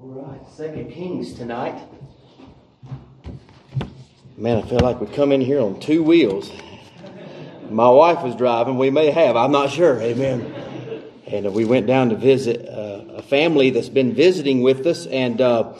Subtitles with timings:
[0.00, 1.76] All right, Second Kings tonight.
[4.36, 6.52] Man, I feel like we come in here on two wheels.
[7.68, 8.78] My wife was driving.
[8.78, 9.34] We may have.
[9.34, 10.00] I'm not sure.
[10.00, 10.54] Amen.
[11.26, 15.40] And we went down to visit uh, a family that's been visiting with us, and
[15.40, 15.74] uh,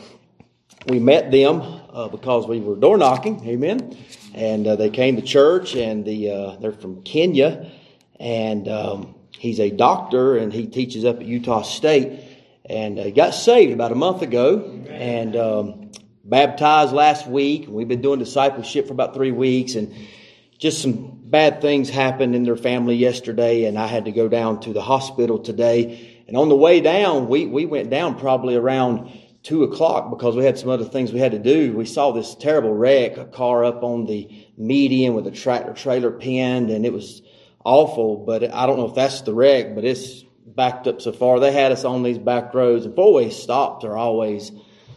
[0.88, 1.60] we met them
[1.92, 3.46] uh, because we were door knocking.
[3.46, 3.96] Amen.
[4.34, 7.70] And uh, they came to church, and the uh, they're from Kenya,
[8.18, 12.27] and um, he's a doctor, and he teaches up at Utah State
[12.68, 15.90] and he got saved about a month ago and um,
[16.24, 17.66] baptized last week.
[17.68, 19.94] We've been doing discipleship for about three weeks, and
[20.58, 24.60] just some bad things happened in their family yesterday, and I had to go down
[24.60, 26.24] to the hospital today.
[26.28, 29.10] And on the way down, we, we went down probably around
[29.42, 31.72] two o'clock because we had some other things we had to do.
[31.72, 36.10] We saw this terrible wreck, a car up on the median with a tractor trailer
[36.10, 37.22] pinned, and it was
[37.64, 38.16] awful.
[38.26, 40.24] But I don't know if that's the wreck, but it's
[40.54, 41.40] backed up so far.
[41.40, 44.52] They had us on these back roads, and four-way stops are always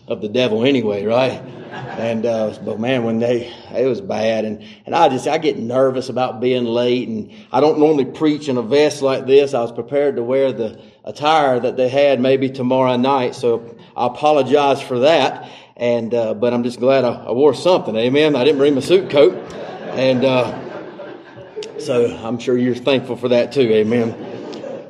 [0.08, 1.42] of the devil anyway, right?
[1.72, 5.58] And uh, but man, when they it was bad, and and I just I get
[5.58, 9.54] nervous about being late, and I don't normally preach in a vest like this.
[9.54, 14.08] I was prepared to wear the attire that they had maybe tomorrow night, so I
[14.08, 15.50] apologize for that.
[15.78, 17.96] And uh, but I'm just glad I, I, wore something.
[17.96, 18.36] Amen.
[18.36, 19.34] I didn't bring my suit coat,
[19.92, 23.62] and uh, so I'm sure you're thankful for that too.
[23.62, 24.31] Amen.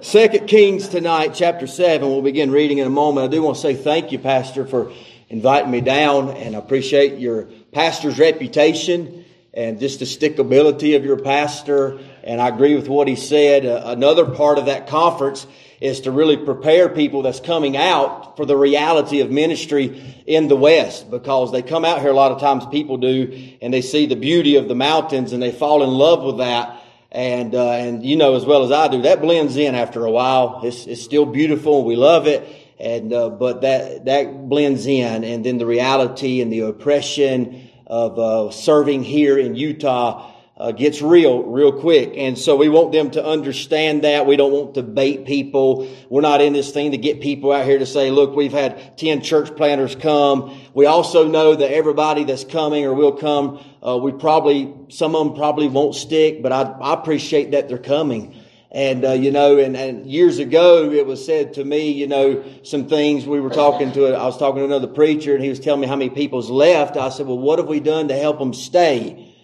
[0.02, 2.10] Second Kings tonight, chapter 7.
[2.10, 3.28] We'll begin reading in a moment.
[3.28, 4.92] I do want to say thank you, Pastor, for
[5.30, 11.18] inviting me down, and I appreciate your pastor's reputation and just the stickability of your
[11.18, 12.00] pastor.
[12.24, 13.64] And I agree with what he said.
[13.64, 15.46] Uh, another part of that conference
[15.80, 20.56] is to really prepare people that's coming out for the reality of ministry in the
[20.56, 24.08] West because they come out here a lot of times people do and they see
[24.08, 26.81] the beauty of the mountains and they fall in love with that
[27.12, 30.12] and uh, and you know as well as I do that blends in after a
[30.12, 30.62] while.
[30.64, 31.84] It's it's still beautiful.
[31.84, 32.48] We love it,
[32.80, 38.18] and uh, but that that blends in, and then the reality and the oppression of
[38.18, 42.14] uh, serving here in Utah uh, gets real, real quick.
[42.16, 44.28] And so we want them to understand that.
[44.28, 45.92] We don't want to bait people.
[46.08, 48.96] We're not in this thing to get people out here to say, look, we've had
[48.96, 50.61] 10 church planters come.
[50.74, 55.28] We also know that everybody that's coming or will come, uh, we probably, some of
[55.28, 58.36] them probably won't stick, but I, I appreciate that they're coming.
[58.72, 62.42] And, uh, you know, and, and years ago, it was said to me, you know,
[62.64, 65.60] some things we were talking to, I was talking to another preacher and he was
[65.60, 66.96] telling me how many people's left.
[66.96, 69.36] I said, well, what have we done to help them stay?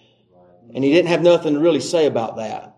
[0.74, 2.77] And he didn't have nothing to really say about that.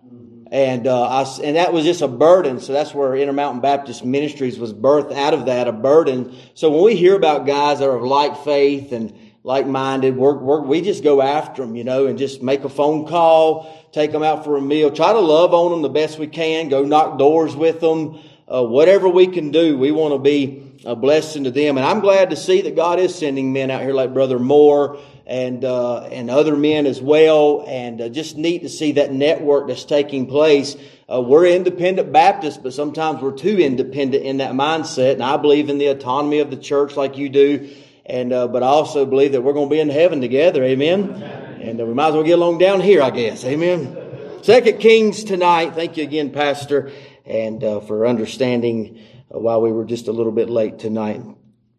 [0.51, 2.59] And, uh, I, and that was just a burden.
[2.59, 6.35] So that's where Intermountain Baptist Ministries was birthed out of that, a burden.
[6.55, 10.37] So when we hear about guys that are of like faith and like minded, we're,
[10.37, 14.11] we're, we just go after them, you know, and just make a phone call, take
[14.11, 16.83] them out for a meal, try to love on them the best we can, go
[16.83, 18.19] knock doors with them,
[18.53, 19.79] uh, whatever we can do.
[19.79, 21.77] We want to be a blessing to them.
[21.77, 24.99] And I'm glad to see that God is sending men out here like Brother Moore
[25.31, 29.69] and uh, and other men as well, and uh, just neat to see that network
[29.69, 30.77] that's taking place.
[31.09, 35.13] Uh, we're independent Baptists, but sometimes we're too independent in that mindset.
[35.13, 37.71] And I believe in the autonomy of the church, like you do,
[38.05, 40.65] and uh, but I also believe that we're going to be in heaven together.
[40.65, 41.23] Amen.
[41.63, 43.45] And uh, we might as well get along down here, I guess.
[43.45, 43.97] Amen.
[44.43, 45.77] Second Kings tonight.
[45.77, 46.91] Thank you again, Pastor,
[47.25, 48.99] and uh, for understanding
[49.29, 51.23] why we were just a little bit late tonight.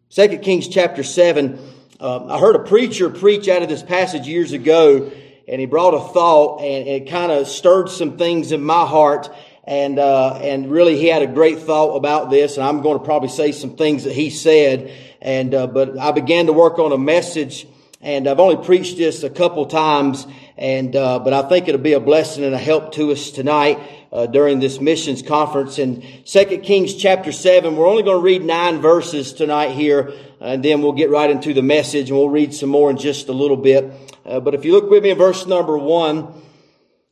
[0.08, 1.58] Second Kings chapter seven.
[2.02, 5.12] Um, I heard a preacher preach out of this passage years ago,
[5.46, 9.30] and he brought a thought, and it kind of stirred some things in my heart.
[9.62, 13.04] And uh, and really, he had a great thought about this, and I'm going to
[13.04, 14.92] probably say some things that he said.
[15.20, 17.68] And uh, but I began to work on a message,
[18.00, 20.26] and I've only preached this a couple times,
[20.56, 23.78] and uh, but I think it'll be a blessing and a help to us tonight
[24.10, 27.76] uh, during this missions conference in Second Kings chapter seven.
[27.76, 30.12] We're only going to read nine verses tonight here
[30.42, 33.28] and then we'll get right into the message and we'll read some more in just
[33.28, 33.92] a little bit.
[34.24, 36.42] Uh, but if you look with me in verse number one,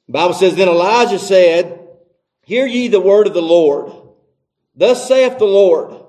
[0.09, 1.79] Bible says, Then Elisha said,
[2.43, 3.93] Hear ye the word of the Lord.
[4.75, 6.05] Thus saith the Lord,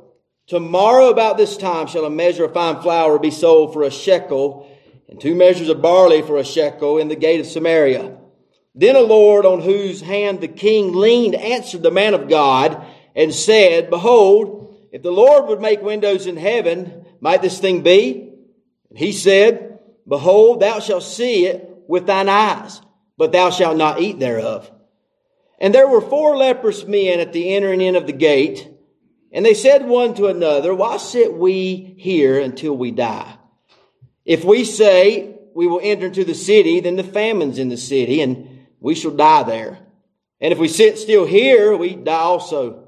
[0.48, 4.68] Tomorrow about this time shall a measure of fine flour be sold for a shekel,
[5.08, 8.18] and two measures of barley for a shekel in the gate of Samaria.
[8.74, 12.84] Then a Lord on whose hand the king leaned answered the man of God
[13.16, 18.34] and said, Behold, if the Lord would make windows in heaven, might this thing be?
[18.90, 22.82] And he said, Behold, thou shalt see it with thine eyes,
[23.18, 24.70] but thou shalt not eat thereof.
[25.60, 28.68] And there were four leprous men at the entering in of the gate,
[29.32, 33.38] and they said one to another, Why sit we here until we die?
[34.26, 38.22] If we say we will enter into the city, then the famine's in the city,
[38.22, 39.80] and we shall die there.
[40.40, 42.81] And if we sit still here, we die also.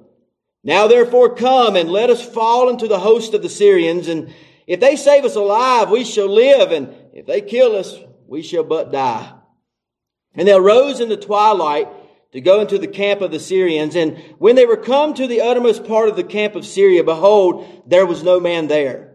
[0.64, 4.34] Now therefore come and let us fall into the host of the Syrians, and
[4.66, 8.64] if they save us alive, we shall live, and if they kill us, we shall
[8.64, 9.34] but die.
[10.36, 11.88] And they arose in the twilight
[12.32, 13.96] to go into the camp of the Syrians.
[13.96, 17.84] And when they were come to the uttermost part of the camp of Syria, behold,
[17.86, 19.14] there was no man there.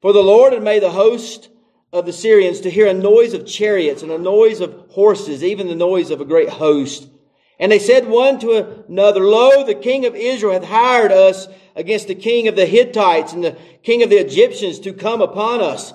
[0.00, 1.50] For the Lord had made the host
[1.92, 5.68] of the Syrians to hear a noise of chariots and a noise of horses, even
[5.68, 7.08] the noise of a great host.
[7.58, 12.08] And they said one to another, Lo, the king of Israel hath hired us against
[12.08, 15.94] the king of the Hittites and the king of the Egyptians to come upon us.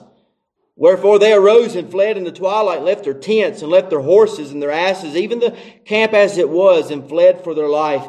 [0.75, 4.51] Wherefore they arose and fled in the twilight, left their tents and left their horses
[4.51, 5.55] and their asses, even the
[5.85, 8.07] camp as it was, and fled for their life.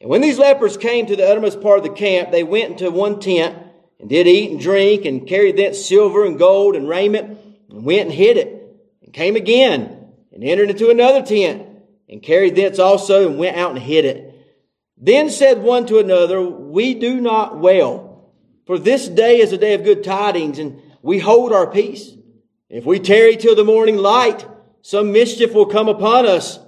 [0.00, 2.90] And when these lepers came to the uttermost part of the camp, they went into
[2.92, 3.58] one tent
[3.98, 7.36] and did eat and drink and carried thence silver and gold and raiment
[7.68, 11.67] and went and hid it and came again and entered into another tent
[12.08, 14.34] and carried thence also and went out and hid it.
[14.96, 18.32] Then said one to another, We do not well,
[18.66, 22.12] for this day is a day of good tidings and we hold our peace.
[22.68, 24.46] If we tarry till the morning light,
[24.82, 26.58] some mischief will come upon us.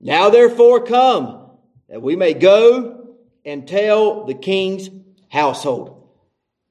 [0.00, 1.50] Now therefore come,
[1.88, 4.90] that we may go and tell the king's
[5.28, 6.08] household.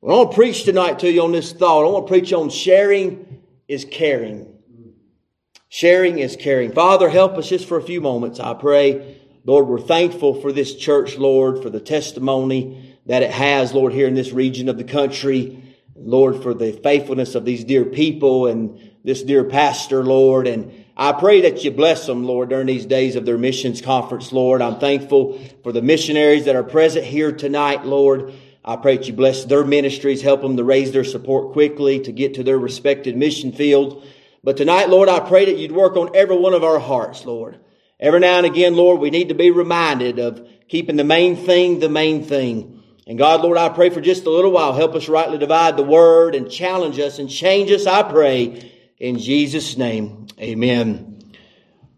[0.04, 1.86] I want to preach tonight to you on this thought.
[1.86, 4.55] I want to preach on sharing is caring.
[5.75, 6.72] Sharing is caring.
[6.72, 9.18] Father, help us just for a few moments, I pray.
[9.44, 14.07] Lord, we're thankful for this church, Lord, for the testimony that it has, Lord, here
[14.07, 15.62] in this region of the country.
[15.94, 20.48] Lord, for the faithfulness of these dear people and this dear pastor, Lord.
[20.48, 24.31] And I pray that you bless them, Lord, during these days of their missions conference,
[24.31, 24.62] Lord.
[24.62, 28.33] I'm thankful for the missionaries that are present here tonight, Lord.
[28.63, 32.13] I pray that you bless their ministries, help them to raise their support quickly to
[32.13, 34.07] get to their respected mission field.
[34.45, 37.59] But tonight, Lord, I pray that you'd work on every one of our hearts, Lord.
[38.00, 41.80] Every now and again, Lord, we need to be reminded of keeping the main thing
[41.80, 42.83] the main thing.
[43.07, 45.83] And God, Lord, I pray for just a little while, help us rightly divide the
[45.83, 50.27] word and challenge us and change us, I pray, in Jesus' name.
[50.39, 51.24] Amen.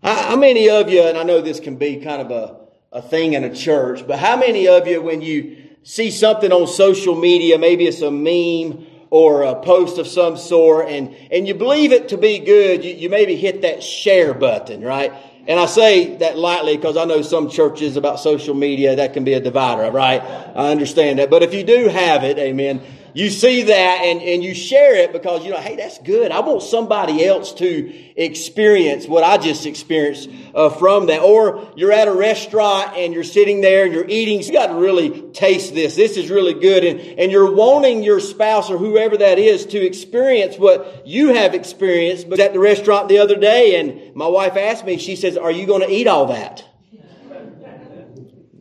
[0.01, 2.59] How many of you, and I know this can be kind of a,
[2.93, 6.65] a thing in a church, but how many of you, when you see something on
[6.67, 11.53] social media, maybe it's a meme or a post of some sort, and, and you
[11.53, 15.13] believe it to be good, you, you maybe hit that share button, right?
[15.47, 19.23] And I say that lightly because I know some churches about social media that can
[19.23, 20.21] be a divider, right?
[20.21, 21.29] I understand that.
[21.29, 22.81] But if you do have it, amen,
[23.17, 26.31] you see that and, and you share it because you know, hey, that's good.
[26.31, 31.23] I want somebody else to experience what I just experienced uh, from that.
[31.23, 34.39] Or you're at a restaurant and you're sitting there and you're eating.
[34.43, 35.95] You got to really taste this.
[35.95, 36.83] This is really good.
[36.83, 41.55] And, and you're wanting your spouse or whoever that is to experience what you have
[41.55, 42.29] experienced.
[42.29, 45.49] But at the restaurant the other day and my wife asked me, she says, are
[45.49, 46.63] you going to eat all that?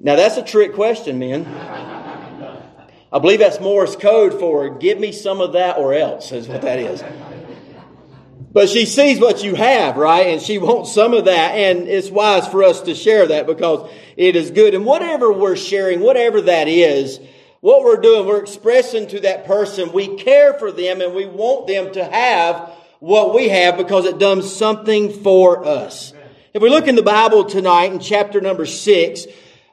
[0.00, 1.95] Now that's a trick question, man.
[3.12, 6.62] I believe that's Morse code for give me some of that or else, is what
[6.62, 7.02] that is.
[8.52, 10.28] But she sees what you have, right?
[10.28, 11.52] And she wants some of that.
[11.52, 14.74] And it's wise for us to share that because it is good.
[14.74, 17.20] And whatever we're sharing, whatever that is,
[17.60, 21.66] what we're doing, we're expressing to that person we care for them and we want
[21.66, 22.70] them to have
[23.00, 26.14] what we have because it does something for us.
[26.54, 29.26] If we look in the Bible tonight in chapter number six,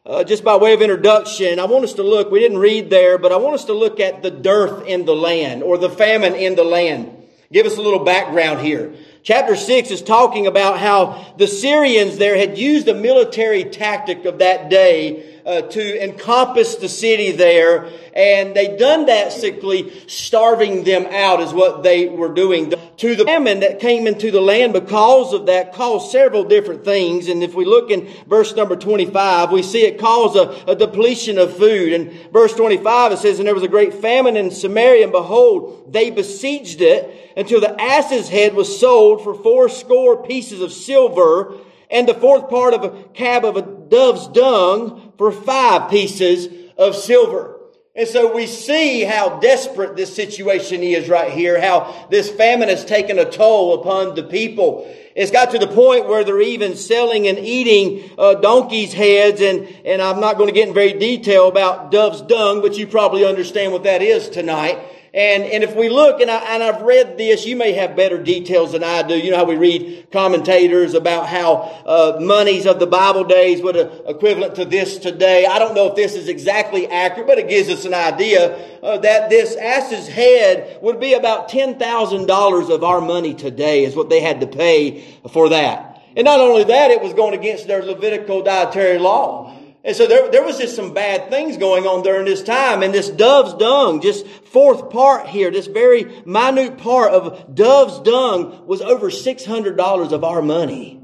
[0.05, 3.17] uh, just by way of introduction, I want us to look, we didn't read there,
[3.17, 6.35] but I want us to look at the dearth in the land or the famine
[6.35, 7.09] in the land.
[7.53, 8.93] Give us a little background here.
[9.21, 14.39] Chapter 6 is talking about how the Syrians there had used a military tactic of
[14.39, 17.89] that day uh, to encompass the city there.
[18.13, 22.73] And they done that simply starving them out is what they were doing.
[22.97, 27.27] To the famine that came into the land because of that caused several different things.
[27.27, 31.37] And if we look in verse number 25, we see it caused a, a depletion
[31.37, 31.93] of food.
[31.93, 35.91] And verse 25 it says, And there was a great famine in Samaria, and behold,
[35.91, 41.57] they besieged it until the ass's head was sold for four score pieces of silver,
[41.89, 46.95] and the fourth part of a cab of a dove's dung for five pieces of
[46.95, 47.59] silver.
[47.95, 52.83] And so we see how desperate this situation is right here, how this famine has
[52.83, 54.91] taken a toll upon the people.
[55.15, 59.67] It's got to the point where they're even selling and eating uh, donkeys' heads, and,
[59.85, 63.25] and I'm not going to get in very detail about dove's dung, but you probably
[63.25, 64.79] understand what that is tonight.
[65.15, 68.17] And, and if we look, and, I, and I've read this, you may have better
[68.21, 69.15] details than I do.
[69.15, 73.75] You know how we read commentators about how uh, monies of the Bible days would
[74.07, 75.45] equivalent to this today.
[75.45, 78.97] I don't know if this is exactly accurate, but it gives us an idea uh,
[78.97, 84.19] that this ass's head would be about $10,000 of our money today is what they
[84.19, 85.01] had to pay
[85.31, 86.01] for that.
[86.15, 89.55] And not only that, it was going against their Levitical dietary law.
[89.85, 92.83] And so there, there was just some bad things going on during this time.
[92.83, 98.65] And this dove's dung, just fourth part here, this very minute part of dove's dung
[98.65, 101.01] was over $600 of our money.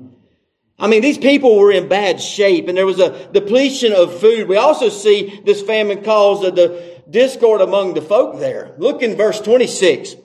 [0.81, 4.47] I mean, these people were in bad shape and there was a depletion of food.
[4.47, 8.75] We also see this famine caused of the discord among the folk there.
[8.77, 10.15] Look in verse 26.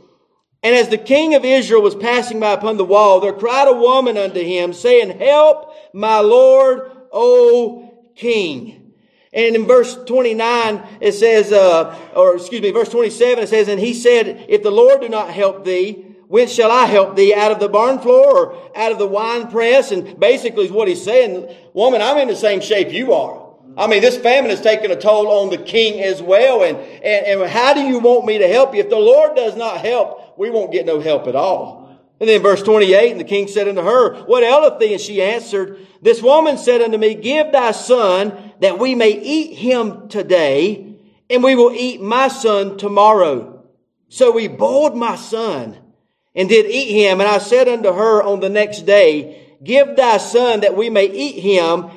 [0.62, 3.75] And as the king of Israel was passing by upon the wall, there cried a
[3.75, 8.92] woman unto him, saying, Help, my Lord, O king.
[9.33, 13.80] And in verse 29, it says, uh, or excuse me, verse 27, it says, And
[13.80, 17.35] he said, If the Lord do not help thee, whence shall I help thee?
[17.35, 19.90] Out of the barn floor or out of the wine press?
[19.90, 21.52] And basically is what he's saying.
[21.73, 23.44] Woman, I'm in the same shape you are.
[23.76, 26.62] I mean, this famine has taken a toll on the king as well.
[26.62, 28.80] And, and, and how do you want me to help you?
[28.80, 31.83] If the Lord does not help, we won't get no help at all.
[32.21, 34.92] And then verse 28, and the king said unto her, What aileth thee?
[34.92, 39.56] And she answered, This woman said unto me, Give thy son that we may eat
[39.56, 40.97] him today,
[41.28, 43.64] and we will eat my son tomorrow.
[44.09, 45.76] So we boiled my son
[46.35, 47.21] and did eat him.
[47.21, 51.06] And I said unto her on the next day, Give thy son that we may
[51.06, 51.90] eat him.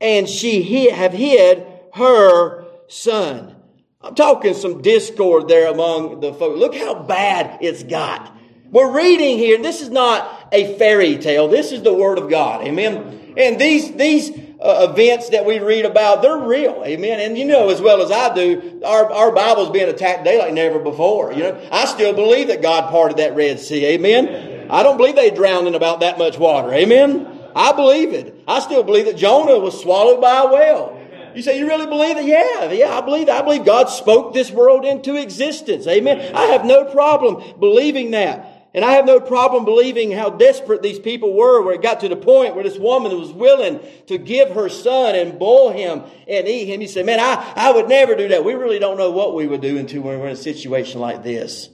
[0.00, 3.56] And she hid, have hid her son.
[4.00, 6.58] I'm talking some discord there among the folks.
[6.58, 8.36] Look how bad it's got.
[8.74, 11.46] We're reading here, this is not a fairy tale.
[11.46, 12.66] This is the Word of God.
[12.66, 13.34] Amen.
[13.36, 16.82] And these, these uh, events that we read about, they're real.
[16.84, 17.20] Amen.
[17.20, 20.52] And you know as well as I do, our, our Bible's being attacked day like
[20.52, 21.32] never before.
[21.32, 23.86] You know, I still believe that God parted that Red Sea.
[23.94, 24.68] Amen.
[24.68, 26.72] I don't believe they drowned in about that much water.
[26.72, 27.28] Amen.
[27.54, 28.42] I believe it.
[28.48, 31.00] I still believe that Jonah was swallowed by a whale.
[31.36, 32.24] You say, you really believe it?
[32.24, 33.40] Yeah, yeah, I believe that.
[33.40, 35.86] I believe God spoke this world into existence.
[35.86, 36.34] Amen.
[36.34, 38.53] I have no problem believing that.
[38.74, 42.08] And I have no problem believing how desperate these people were where it got to
[42.08, 43.78] the point where this woman was willing
[44.08, 46.80] to give her son and boil him and eat him.
[46.80, 48.44] You say, man, I, I would never do that.
[48.44, 51.68] We really don't know what we would do until we're in a situation like this.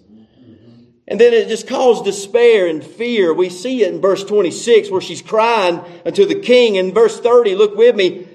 [1.08, 3.32] And then it just caused despair and fear.
[3.32, 6.76] We see it in verse 26 where she's crying unto the king.
[6.76, 8.28] In verse 30, look with me.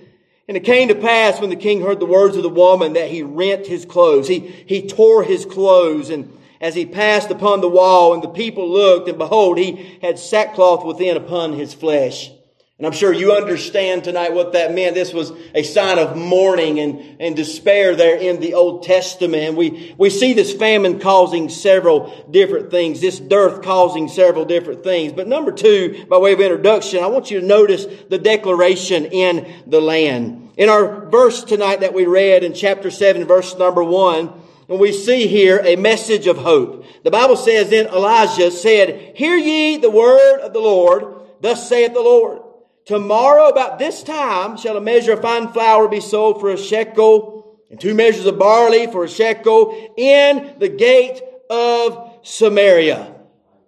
[0.48, 3.10] And it came to pass when the king heard the words of the woman that
[3.10, 4.28] he rent his clothes.
[4.28, 6.35] He, he tore his clothes and
[6.66, 10.84] as he passed upon the wall, and the people looked, and behold, he had sackcloth
[10.84, 12.32] within upon his flesh.
[12.80, 14.96] And I'm sure you understand tonight what that meant.
[14.96, 19.44] This was a sign of mourning and, and despair there in the Old Testament.
[19.44, 24.84] And we, we see this famine causing several different things, this dearth causing several different
[24.84, 25.14] things.
[25.14, 29.54] But number two, by way of introduction, I want you to notice the declaration in
[29.68, 30.50] the land.
[30.58, 34.92] In our verse tonight that we read in chapter 7, verse number 1, and we
[34.92, 36.86] see here a message of hope.
[37.04, 41.06] The Bible says then Elisha said, Hear ye the word of the Lord,
[41.42, 42.42] thus saith the Lord.
[42.86, 47.60] Tomorrow about this time shall a measure of fine flour be sold for a shekel,
[47.70, 53.14] and two measures of barley for a shekel in the gate of Samaria.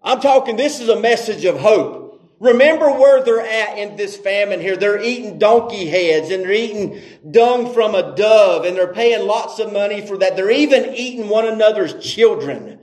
[0.04, 2.06] I'm talking, this is a message of hope.
[2.39, 4.77] Remember where they're at in this famine here.
[4.77, 9.60] They're eating donkey heads and they're eating dung from a dove and they're paying lots
[9.60, 10.36] of money for that.
[10.36, 12.79] They're even eating one another's children.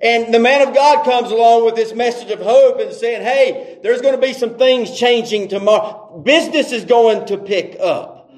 [0.00, 3.78] And the man of God comes along with this message of hope and saying, hey,
[3.82, 6.22] there's going to be some things changing tomorrow.
[6.24, 8.30] Business is going to pick up.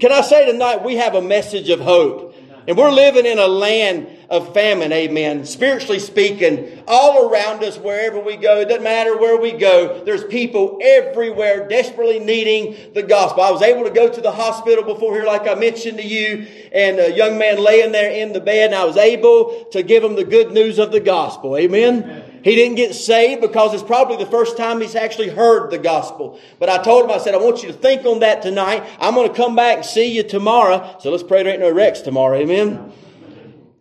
[0.00, 2.34] Can I say tonight we have a message of hope?
[2.66, 5.44] And we're living in a land of famine, amen.
[5.44, 10.24] Spiritually speaking, all around us, wherever we go, it doesn't matter where we go, there's
[10.24, 13.42] people everywhere desperately needing the gospel.
[13.42, 16.46] I was able to go to the hospital before here, like I mentioned to you,
[16.72, 20.02] and a young man laying there in the bed, and I was able to give
[20.02, 22.24] him the good news of the gospel, amen.
[22.42, 26.38] He didn't get saved because it's probably the first time he's actually heard the gospel.
[26.60, 28.88] But I told him, I said, I want you to think on that tonight.
[29.00, 30.96] I'm going to come back and see you tomorrow.
[31.00, 32.36] So let's pray there ain't no wrecks tomorrow.
[32.36, 32.92] Amen.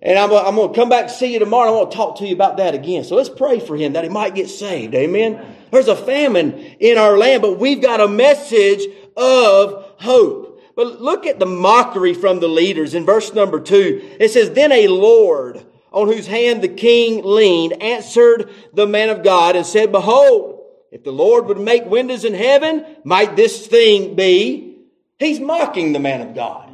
[0.02, 1.70] And I'm, I'm going to come back see you tomorrow.
[1.70, 3.04] I want to talk to you about that again.
[3.04, 4.94] So let's pray for him that he might get saved.
[4.94, 5.44] Amen.
[5.72, 8.82] There's a famine in our land, but we've got a message
[9.18, 10.62] of hope.
[10.76, 14.02] But look at the mockery from the leaders in verse number two.
[14.20, 19.24] It says, Then a Lord on whose hand the king leaned answered the man of
[19.24, 24.16] God and said, Behold, if the Lord would make windows in heaven, might this thing
[24.16, 24.78] be?
[25.18, 26.65] He's mocking the man of God.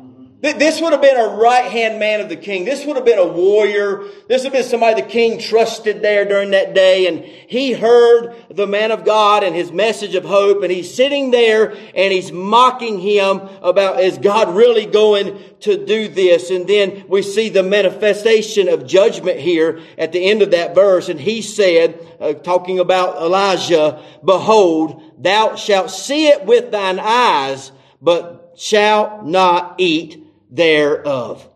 [0.42, 2.66] This would have been a right hand man of the king.
[2.66, 4.06] This would have been a warrior.
[4.28, 7.06] This would have been somebody the king trusted there during that day.
[7.06, 10.64] And he heard the man of God and his message of hope.
[10.64, 16.08] And he's sitting there and he's mocking him about, is God really going to do
[16.08, 16.50] this?
[16.50, 21.08] And then we see the manifestation of judgment here at the end of that verse.
[21.08, 27.72] And he said, uh, talking about Elisha, behold, thou shalt see it with thine eyes,
[28.02, 30.21] but shall not eat
[30.52, 31.48] thereof.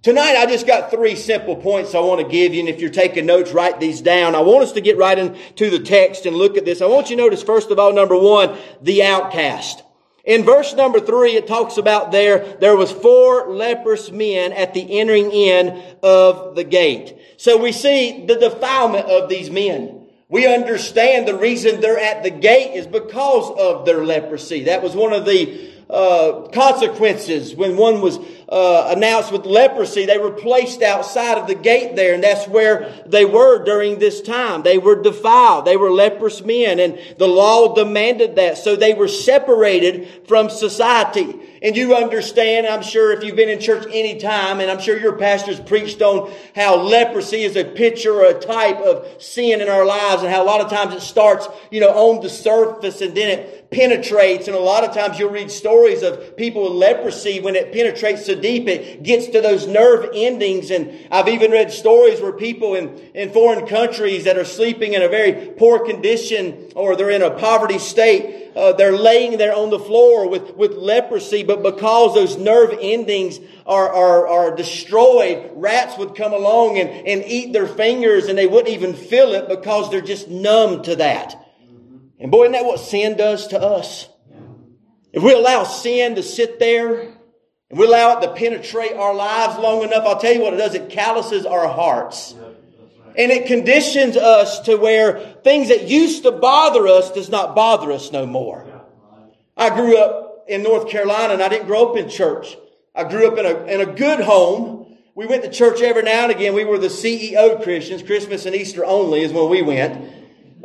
[0.00, 2.88] Tonight, I just got three simple points I want to give you, and if you're
[2.88, 4.34] taking notes, write these down.
[4.34, 6.80] I want us to get right into the text and look at this.
[6.80, 9.82] I want you to notice, first of all, number one, the outcast.
[10.24, 15.00] In verse number three, it talks about there, there was four leprous men at the
[15.00, 17.18] entering in of the gate.
[17.38, 20.06] So we see the defilement of these men.
[20.28, 24.64] We understand the reason they're at the gate is because of their leprosy.
[24.64, 28.18] That was one of the uh, consequences when one was
[28.48, 30.06] uh, announced with leprosy.
[30.06, 34.20] They were placed outside of the gate there, and that's where they were during this
[34.20, 34.62] time.
[34.62, 35.64] They were defiled.
[35.64, 38.58] They were leprous men, and the law demanded that.
[38.58, 41.34] So they were separated from society.
[41.60, 44.98] And you understand, I'm sure if you've been in church any time, and I'm sure
[44.98, 49.68] your pastors preached on how leprosy is a picture or a type of sin in
[49.68, 53.00] our lives, and how a lot of times it starts, you know, on the surface
[53.00, 54.48] and then it penetrates.
[54.48, 58.26] And a lot of times you'll read stories of people with leprosy when it penetrates
[58.26, 60.70] so deep it gets to those nerve endings.
[60.70, 65.02] And I've even read stories where people in, in foreign countries that are sleeping in
[65.02, 69.70] a very poor condition or they're in a poverty state uh, they're laying there on
[69.70, 75.96] the floor with, with leprosy, but because those nerve endings are, are, are destroyed, rats
[75.96, 79.90] would come along and, and eat their fingers and they wouldn't even feel it because
[79.90, 81.47] they're just numb to that.
[82.20, 84.08] And boy, isn't that what sin does to us?
[85.12, 87.00] If we allow sin to sit there
[87.70, 90.58] and we allow it to penetrate our lives long enough, I'll tell you what it
[90.58, 90.74] does.
[90.74, 92.34] It calluses our hearts.
[93.16, 97.90] And it conditions us to where things that used to bother us does not bother
[97.90, 98.64] us no more.
[99.56, 102.56] I grew up in North Carolina and I didn't grow up in church.
[102.94, 104.98] I grew up in a, in a good home.
[105.14, 106.54] We went to church every now and again.
[106.54, 108.02] We were the CEO Christians.
[108.02, 110.17] Christmas and Easter only is when we went.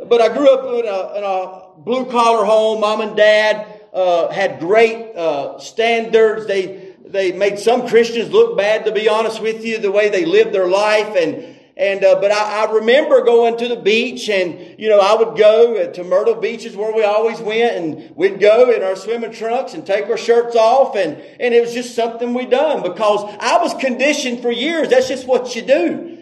[0.08, 2.80] But I grew up in a, in a blue collar home.
[2.80, 6.46] Mom and dad uh, had great uh, standards.
[6.46, 10.24] They they made some Christians look bad, to be honest with you, the way they
[10.24, 14.78] lived their life and and uh, but I, I, remember going to the beach, and
[14.78, 18.38] you know I would go to Myrtle Beach is where we always went, and we'd
[18.38, 21.96] go in our swimming trunks and take our shirts off, and and it was just
[21.96, 24.88] something we done because I was conditioned for years.
[24.90, 26.13] That's just what you do.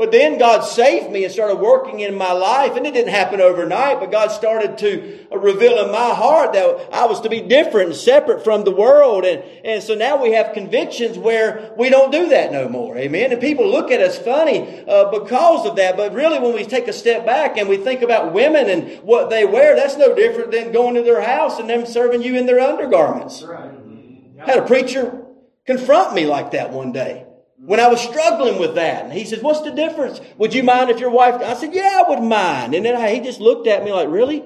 [0.00, 2.74] But then God saved me and started working in my life.
[2.74, 7.04] And it didn't happen overnight, but God started to reveal in my heart that I
[7.04, 9.26] was to be different and separate from the world.
[9.26, 12.96] And, and so now we have convictions where we don't do that no more.
[12.96, 13.30] Amen.
[13.30, 15.98] And people look at us funny uh, because of that.
[15.98, 19.28] But really, when we take a step back and we think about women and what
[19.28, 22.46] they wear, that's no different than going to their house and them serving you in
[22.46, 23.42] their undergarments.
[23.42, 23.70] Right.
[24.46, 25.26] Had a preacher
[25.66, 27.26] confront me like that one day
[27.64, 29.04] when I was struggling with that.
[29.04, 30.20] And he says, what's the difference?
[30.38, 32.74] Would you mind if your wife, I said, yeah, I would mind.
[32.74, 34.42] And then I, he just looked at me like, really?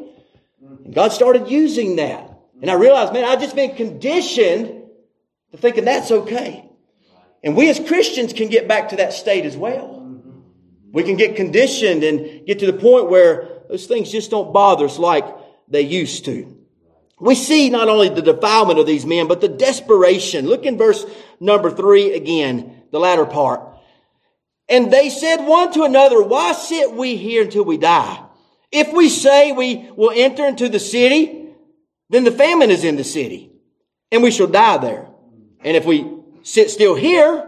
[0.84, 2.30] And God started using that.
[2.60, 4.82] And I realized, man, I've just been conditioned
[5.52, 6.68] to thinking that's okay.
[7.42, 10.00] And we as Christians can get back to that state as well.
[10.92, 14.86] We can get conditioned and get to the point where those things just don't bother
[14.86, 15.26] us like
[15.68, 16.56] they used to.
[17.20, 20.46] We see not only the defilement of these men, but the desperation.
[20.46, 21.04] Look in verse
[21.40, 23.60] number three again the latter part.
[24.68, 28.24] And they said one to another, why sit we here until we die?
[28.70, 31.48] If we say we will enter into the city,
[32.08, 33.50] then the famine is in the city
[34.12, 35.08] and we shall die there.
[35.64, 36.08] And if we
[36.44, 37.44] sit still here,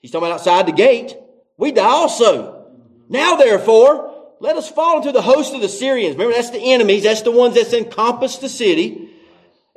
[0.00, 1.16] he's talking about outside the gate,
[1.56, 2.66] we die also.
[3.08, 6.16] Now therefore, let us fall into the host of the Syrians.
[6.16, 7.04] Remember, that's the enemies.
[7.04, 9.10] That's the ones that's encompassed the city.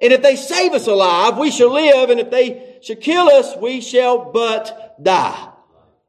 [0.01, 2.09] And if they save us alive, we shall live.
[2.09, 5.49] And if they shall kill us, we shall but die.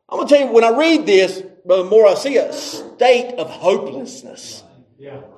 [0.08, 3.34] I'm going to tell you, when I read this, the more I see a state
[3.38, 4.62] of hopelessness.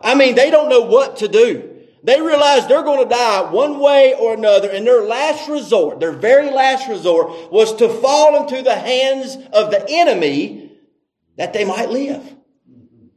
[0.02, 1.76] I mean, they don't know what to do.
[2.02, 6.12] They realize they're going to die one way or another, and their last resort, their
[6.12, 10.72] very last resort, was to fall into the hands of the enemy
[11.36, 12.22] that they might live.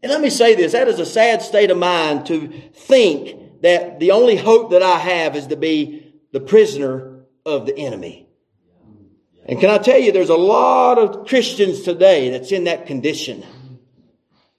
[0.03, 3.99] And let me say this that is a sad state of mind to think that
[3.99, 7.10] the only hope that I have is to be the prisoner
[7.45, 8.27] of the enemy.
[9.45, 13.43] And can I tell you, there's a lot of Christians today that's in that condition.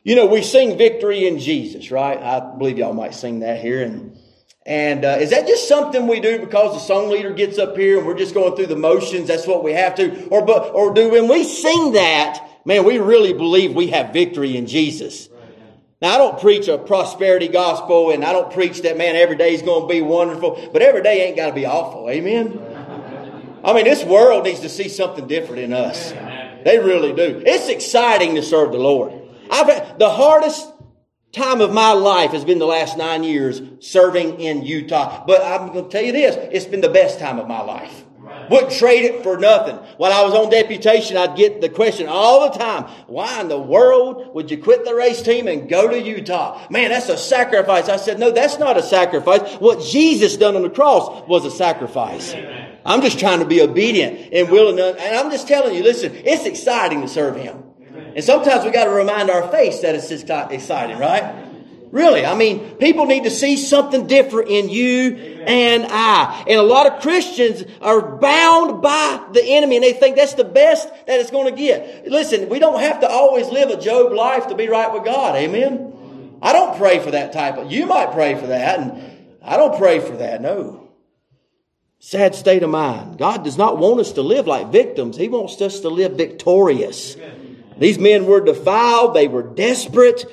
[0.02, 2.18] You know, we sing victory in Jesus, right?
[2.18, 3.82] I believe y'all might sing that here.
[3.84, 4.18] And,
[4.66, 7.98] and uh, is that just something we do because the song leader gets up here
[7.98, 9.28] and we're just going through the motions?
[9.28, 10.26] That's what we have to.
[10.26, 14.56] Or, but, or do when we sing that, man, we really believe we have victory
[14.56, 15.28] in Jesus.
[16.00, 19.54] Now, I don't preach a prosperity gospel and I don't preach that, man, every day
[19.54, 22.10] is going to be wonderful, but every day ain't got to be awful.
[22.10, 22.71] Amen?
[23.64, 26.10] I mean, this world needs to see something different in us.
[26.64, 27.42] They really do.
[27.44, 29.12] It's exciting to serve the Lord.
[29.50, 30.68] I've had the hardest
[31.32, 35.24] time of my life has been the last nine years serving in Utah.
[35.26, 38.04] But I'm going to tell you this, it's been the best time of my life.
[38.50, 39.76] Wouldn't trade it for nothing.
[39.96, 43.58] While I was on deputation, I'd get the question all the time, why in the
[43.58, 46.66] world would you quit the race team and go to Utah?
[46.68, 47.88] Man, that's a sacrifice.
[47.88, 49.40] I said, no, that's not a sacrifice.
[49.56, 52.34] What Jesus done on the cross was a sacrifice.
[52.84, 56.12] I'm just trying to be obedient and willing to, and I'm just telling you, listen,
[56.14, 57.62] it's exciting to serve Him.
[58.14, 61.42] And sometimes we got to remind our face that it's exciting, right?
[61.92, 65.14] Really, I mean, people need to see something different in you
[65.46, 66.42] and I.
[66.48, 70.44] And a lot of Christians are bound by the enemy and they think that's the
[70.44, 72.08] best that it's going to get.
[72.08, 75.36] Listen, we don't have to always live a Job life to be right with God.
[75.36, 76.38] Amen.
[76.40, 79.76] I don't pray for that type of, you might pray for that and I don't
[79.76, 80.40] pray for that.
[80.40, 80.81] No.
[82.04, 83.16] Sad state of mind.
[83.16, 85.16] God does not want us to live like victims.
[85.16, 87.16] He wants us to live victorious.
[87.78, 89.14] These men were defiled.
[89.14, 90.24] They were desperate.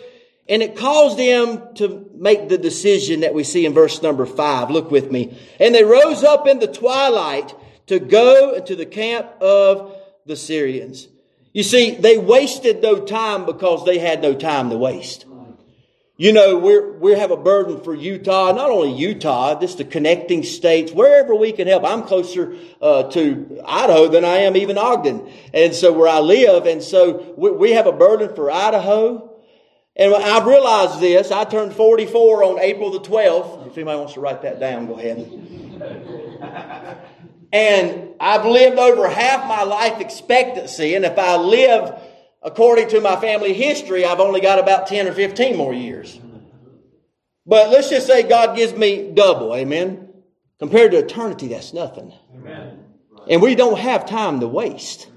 [0.50, 4.72] And it caused them to make the decision that we see in verse number five.
[4.72, 5.38] Look with me.
[5.60, 7.54] And they rose up in the twilight
[7.86, 11.08] to go into the camp of the Syrians.
[11.54, 15.28] You see, they wasted no time because they had no time to waste.
[16.20, 20.44] You know, we're, we have a burden for Utah, not only Utah, just the connecting
[20.44, 21.86] states, wherever we can help.
[21.86, 25.32] I'm closer uh, to Idaho than I am even Ogden.
[25.54, 29.34] And so where I live, and so we, we have a burden for Idaho.
[29.96, 31.32] And I've realized this.
[31.32, 33.68] I turned 44 on April the 12th.
[33.68, 35.20] If anybody wants to write that down, go ahead.
[37.54, 40.96] and I've lived over half my life expectancy.
[40.96, 41.98] And if I live
[42.41, 46.19] according to my family history, I've only got about 10 or 15 more years.
[47.45, 49.56] But let's just say God gives me double.
[49.56, 50.10] Amen.
[50.60, 52.13] Compared to eternity, that's nothing.
[52.36, 52.86] Amen.
[53.30, 55.08] And we don't have time to waste.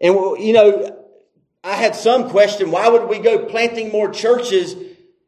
[0.00, 0.96] And, you know,
[1.62, 4.74] I had some question, why would we go planting more churches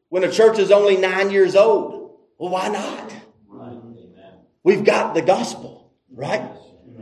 [0.09, 2.17] when a church is only nine years old?
[2.39, 3.13] Well, why not?
[4.65, 6.49] We've got the gospel, right?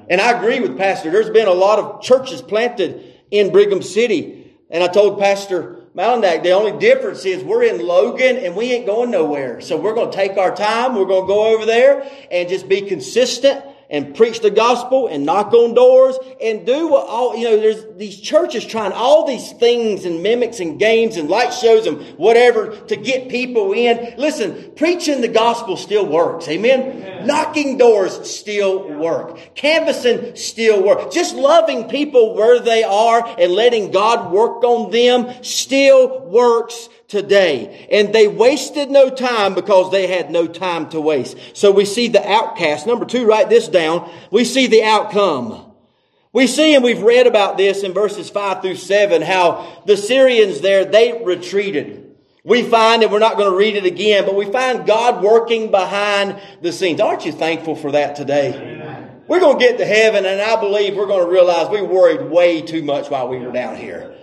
[0.09, 1.11] And I agree with Pastor.
[1.11, 4.55] There's been a lot of churches planted in Brigham City.
[4.71, 8.87] And I told Pastor Malandak, the only difference is we're in Logan and we ain't
[8.87, 9.61] going nowhere.
[9.61, 10.95] So we're going to take our time.
[10.95, 15.27] We're going to go over there and just be consistent and preach the gospel and
[15.27, 19.53] knock on doors and do what all, you know, there's these churches trying all these
[19.55, 24.15] things and mimics and games and light shows and whatever to get people in.
[24.17, 26.49] Listen, preaching the gospel still works.
[26.49, 26.81] Amen.
[26.81, 27.27] Amen.
[27.27, 29.55] Knocking doors still work.
[29.57, 31.13] Canvassing still work.
[31.13, 37.89] Just loving people where they are and letting God work on them still works today.
[37.91, 41.37] And they wasted no time because they had no time to waste.
[41.55, 42.87] So we see the outcast.
[42.87, 43.80] Number two, write this down.
[44.31, 45.73] We see the outcome.
[46.33, 50.61] We see, and we've read about this in verses five through seven, how the Syrians
[50.61, 52.17] there, they retreated.
[52.45, 55.71] We find, and we're not going to read it again, but we find God working
[55.71, 57.01] behind the scenes.
[57.01, 58.55] Aren't you thankful for that today?
[58.55, 59.23] Amen.
[59.27, 62.31] We're going to get to heaven, and I believe we're going to realize we worried
[62.31, 64.15] way too much while we were down here.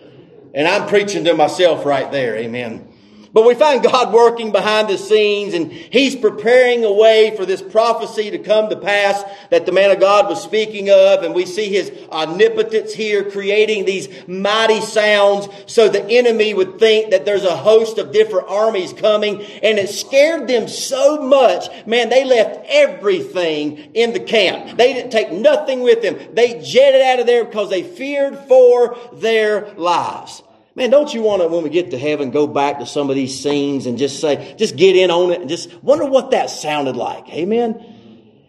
[0.53, 2.35] And I'm preaching to myself right there.
[2.35, 2.87] Amen.
[3.33, 7.61] But we find God working behind the scenes and He's preparing a way for this
[7.61, 11.23] prophecy to come to pass that the man of God was speaking of.
[11.23, 17.11] And we see His omnipotence here creating these mighty sounds so the enemy would think
[17.11, 19.41] that there's a host of different armies coming.
[19.41, 24.77] And it scared them so much, man, they left everything in the camp.
[24.77, 26.17] They didn't take nothing with them.
[26.33, 30.43] They jetted out of there because they feared for their lives.
[30.77, 33.15] Man, don't you want to, when we get to heaven, go back to some of
[33.15, 36.51] these scenes and just say, just get in on it and just wonder what that
[36.51, 37.27] sounded like.
[37.29, 37.83] Amen.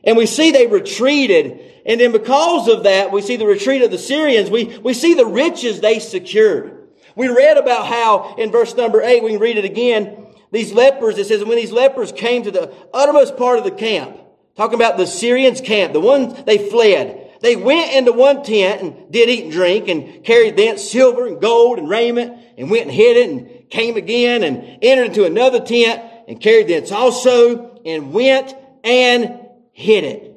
[0.05, 1.59] And we see they retreated.
[1.87, 4.51] And then because of that, we see the retreat of the Syrians.
[4.51, 6.89] We, we see the riches they secured.
[7.17, 10.27] We read about how in verse number eight, we can read it again.
[10.53, 14.19] These lepers, it says, when these lepers came to the uttermost part of the camp,
[14.55, 19.13] talking about the Syrians camp, the ones they fled, they went into one tent and
[19.13, 22.93] did eat and drink and carried thence silver and gold and raiment and went and
[22.93, 28.13] hid it and came again and entered into another tent and carried thence also and
[28.13, 29.41] went and
[29.73, 30.35] hid it.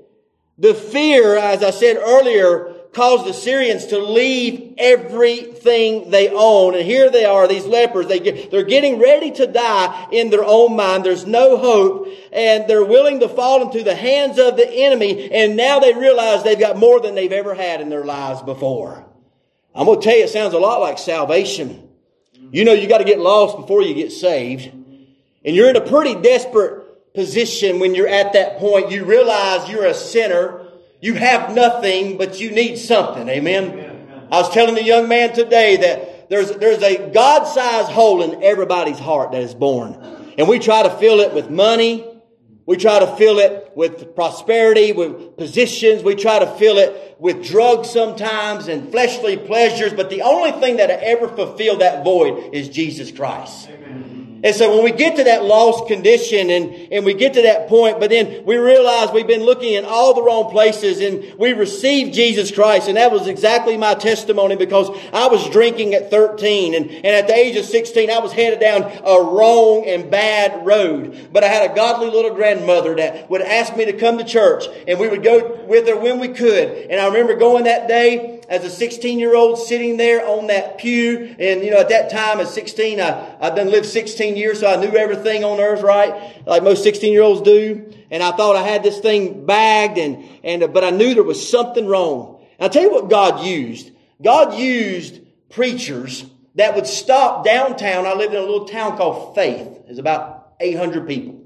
[0.57, 6.75] The fear, as I said earlier, caused the Syrians to leave everything they own.
[6.75, 8.07] And here they are, these lepers.
[8.07, 11.05] They get, they're getting ready to die in their own mind.
[11.05, 12.09] There's no hope.
[12.33, 15.31] And they're willing to fall into the hands of the enemy.
[15.31, 19.05] And now they realize they've got more than they've ever had in their lives before.
[19.73, 21.87] I'm going to tell you, it sounds a lot like salvation.
[22.51, 24.65] You know, you got to get lost before you get saved.
[25.45, 28.91] And you're in a pretty desperate position when you're at that point.
[28.91, 30.60] You realize you're a sinner
[31.01, 33.27] you have nothing, but you need something.
[33.27, 34.27] Amen.
[34.31, 38.99] I was telling the young man today that there's, there's a God-sized hole in everybody's
[38.99, 39.97] heart that is born.
[40.37, 42.07] And we try to fill it with money.
[42.65, 46.03] We try to fill it with prosperity, with positions.
[46.03, 49.93] We try to fill it with drugs sometimes and fleshly pleasures.
[49.93, 53.67] But the only thing that ever fulfill that void is Jesus Christ.
[53.69, 54.20] Amen.
[54.43, 57.67] And so when we get to that lost condition and, and we get to that
[57.67, 61.53] point, but then we realize we've been looking in all the wrong places and we
[61.53, 62.87] received Jesus Christ.
[62.87, 67.27] And that was exactly my testimony because I was drinking at 13 and, and at
[67.27, 71.29] the age of 16, I was headed down a wrong and bad road.
[71.31, 74.65] But I had a godly little grandmother that would ask me to come to church
[74.87, 76.87] and we would go with her when we could.
[76.89, 80.77] And I remember going that day as a 16 year old sitting there on that
[80.77, 81.35] pew.
[81.39, 84.67] And, you know, at that time, at 16, I, I'd been lived 16 years, so
[84.67, 86.45] I knew everything on earth, right?
[86.45, 87.91] Like most 16 year olds do.
[88.11, 91.49] And I thought I had this thing bagged and, and, but I knew there was
[91.49, 92.45] something wrong.
[92.59, 93.91] And I'll tell you what God used.
[94.21, 98.05] God used preachers that would stop downtown.
[98.05, 99.85] I lived in a little town called Faith.
[99.85, 101.41] There's about 800 people.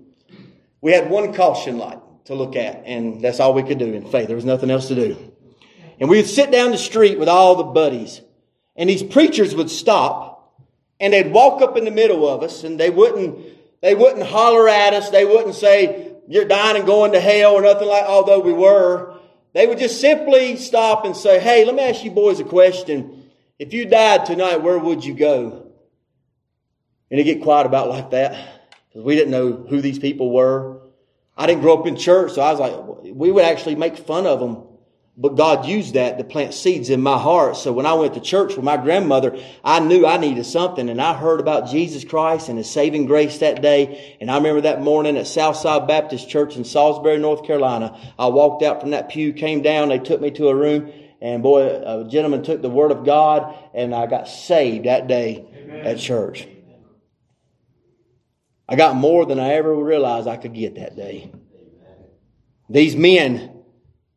[0.82, 4.10] We had one caution light to look at, and that's all we could do in
[4.10, 4.26] Faith.
[4.26, 5.35] There was nothing else to do.
[6.00, 8.22] And we would sit down the street with all the buddies.
[8.76, 10.54] And these preachers would stop
[11.00, 13.38] and they'd walk up in the middle of us and they wouldn't,
[13.82, 15.10] they wouldn't holler at us.
[15.10, 19.14] They wouldn't say, you're dying and going to hell or nothing like, although we were.
[19.54, 23.30] They would just simply stop and say, hey, let me ask you boys a question.
[23.58, 25.72] If you died tonight, where would you go?
[27.10, 28.32] And they get quiet about like that
[28.90, 30.82] because we didn't know who these people were.
[31.38, 34.26] I didn't grow up in church, so I was like, we would actually make fun
[34.26, 34.64] of them
[35.18, 37.56] but God used that to plant seeds in my heart.
[37.56, 41.02] So when I went to church with my grandmother, I knew I needed something and
[41.02, 44.18] I heard about Jesus Christ and His saving grace that day.
[44.20, 47.98] And I remember that morning at Southside Baptist Church in Salisbury, North Carolina.
[48.20, 51.42] I walked out from that pew, came down, they took me to a room and
[51.42, 55.86] boy, a gentleman took the word of God and I got saved that day Amen.
[55.86, 56.46] at church.
[58.68, 61.32] I got more than I ever realized I could get that day.
[62.70, 63.55] These men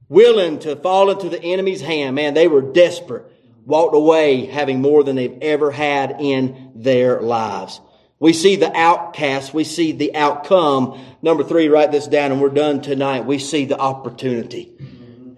[0.09, 2.15] willing to fall into the enemy's hand.
[2.17, 3.27] Man, they were desperate.
[3.65, 7.81] Walked away having more than they've ever had in their lives.
[8.19, 9.53] We see the outcast.
[9.53, 11.05] We see the outcome.
[11.23, 13.27] Number three, write this down and we're done tonight.
[13.27, 14.73] We see the opportunity.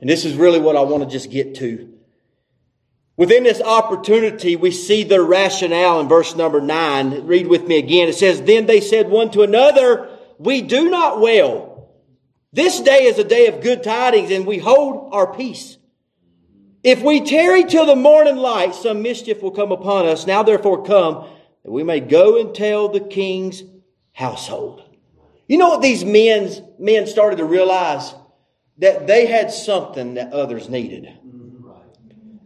[0.00, 1.88] And this is really what I want to just get to.
[3.16, 7.26] Within this opportunity, we see their rationale in verse number nine.
[7.26, 8.08] Read with me again.
[8.08, 11.69] It says, Then they said one to another, We do not well
[12.52, 15.76] this day is a day of good tidings and we hold our peace.
[16.82, 20.26] If we tarry till the morning light, some mischief will come upon us.
[20.26, 21.28] Now therefore come
[21.62, 23.62] that we may go and tell the king's
[24.12, 24.82] household.
[25.46, 28.14] You know what these men, men started to realize?
[28.78, 31.08] That they had something that others needed.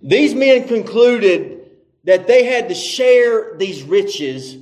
[0.02, 1.70] These men concluded
[2.04, 4.58] that they had to share these riches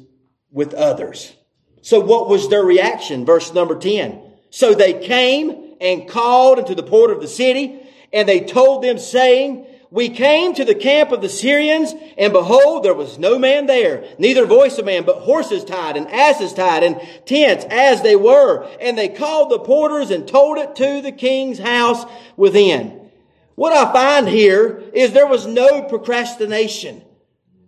[0.51, 1.35] with others.
[1.81, 3.25] So what was their reaction?
[3.25, 4.22] Verse number 10.
[4.53, 7.81] So they came and called into the port of the city,
[8.13, 12.83] and they told them, saying, we came to the camp of the Syrians, and behold,
[12.83, 16.83] there was no man there, neither voice of man, but horses tied and asses tied
[16.83, 18.69] and tents as they were.
[18.79, 22.05] And they called the porters and told it to the king's house
[22.37, 23.11] within.
[23.55, 27.03] What I find here is there was no procrastination.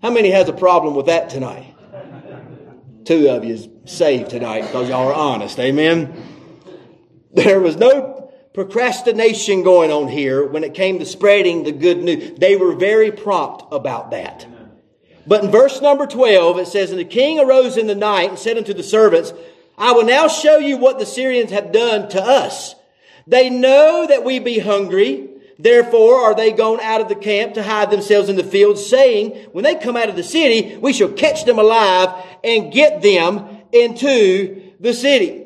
[0.02, 1.74] How many has a problem with that tonight?
[3.04, 5.58] Two of you is saved tonight because y'all are honest.
[5.58, 6.33] Amen.
[7.34, 12.38] There was no procrastination going on here when it came to spreading the good news.
[12.38, 14.46] They were very prompt about that.
[15.26, 18.38] But in verse number 12, it says, And the king arose in the night and
[18.38, 19.32] said unto the servants,
[19.76, 22.74] I will now show you what the Syrians have done to us.
[23.26, 25.30] They know that we be hungry.
[25.58, 29.48] Therefore are they gone out of the camp to hide themselves in the fields, saying,
[29.52, 33.62] When they come out of the city, we shall catch them alive and get them
[33.72, 35.43] into the city.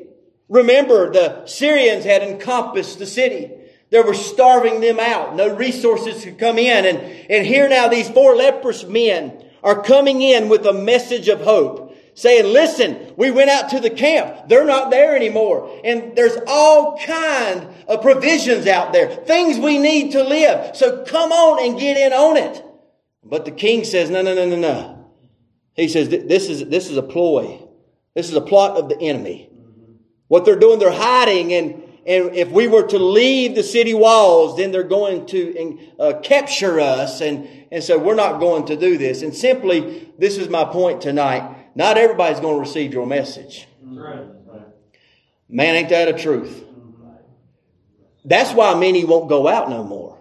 [0.49, 3.51] Remember, the Syrians had encompassed the city.
[3.91, 5.35] They were starving them out.
[5.35, 6.85] No resources could come in.
[6.85, 6.97] And,
[7.29, 11.95] and here now these four leprous men are coming in with a message of hope.
[12.15, 14.49] Saying, listen, we went out to the camp.
[14.49, 15.79] They're not there anymore.
[15.85, 19.09] And there's all kind of provisions out there.
[19.09, 20.75] Things we need to live.
[20.75, 22.63] So come on and get in on it.
[23.23, 25.05] But the king says, no, no, no, no, no.
[25.75, 27.65] He says, this is, this is a ploy.
[28.15, 29.48] This is a plot of the enemy.
[30.29, 31.53] What they're doing, they're hiding.
[31.53, 36.19] And, and if we were to leave the city walls, then they're going to uh,
[36.23, 37.19] capture us.
[37.19, 39.21] And, and so we're not going to do this.
[39.21, 41.75] And simply, this is my point tonight.
[41.75, 43.67] Not everybody's going to receive your message.
[45.49, 46.63] Man, ain't that a truth?
[48.23, 50.17] That's why many won't go out no more.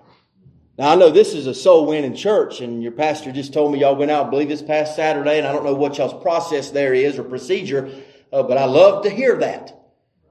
[0.79, 3.81] Now, I know this is a soul winning church, and your pastor just told me
[3.81, 6.71] y'all went out, I believe, this past Saturday, and I don't know what y'all's process
[6.71, 7.91] there is or procedure,
[8.33, 9.78] uh, but I love to hear that.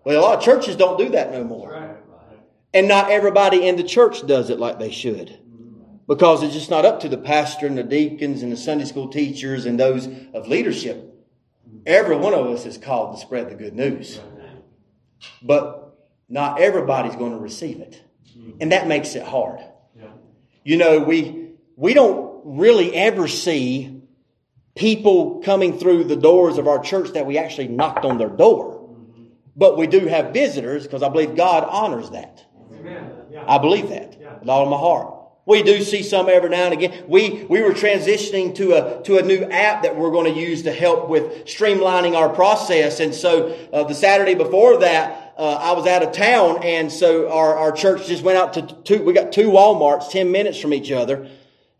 [0.07, 1.97] Well, a lot of churches don't do that no more.
[2.73, 5.37] And not everybody in the church does it like they should.
[6.07, 9.09] Because it's just not up to the pastor and the deacons and the Sunday school
[9.09, 11.13] teachers and those of leadership.
[11.85, 14.21] Every one of us is called to spread the good news.
[15.41, 15.97] But
[16.29, 18.01] not everybody's going to receive it.
[18.61, 19.59] And that makes it hard.
[20.63, 24.03] You know, we, we don't really ever see
[24.73, 28.76] people coming through the doors of our church that we actually knocked on their door.
[29.57, 32.45] But we do have visitors because I believe God honors that.
[32.83, 33.43] Yeah.
[33.47, 34.39] I believe that yeah.
[34.39, 35.15] with all of my heart.
[35.47, 37.05] We do see some every now and again.
[37.07, 40.63] We, we were transitioning to a, to a new app that we're going to use
[40.63, 42.99] to help with streamlining our process.
[42.99, 47.31] And so uh, the Saturday before that, uh, I was out of town, and so
[47.31, 49.03] our, our church just went out to two.
[49.03, 51.29] We got two WalMarts, ten minutes from each other,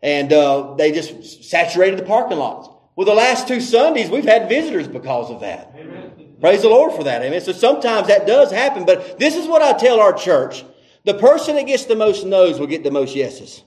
[0.00, 2.68] and uh, they just saturated the parking lots.
[2.94, 5.72] Well, the last two Sundays we've had visitors because of that.
[5.76, 6.07] Amen.
[6.40, 7.22] Praise the Lord for that.
[7.22, 7.40] Amen.
[7.40, 10.64] So sometimes that does happen, but this is what I tell our church:
[11.04, 13.62] the person that gets the most no's will get the most yeses,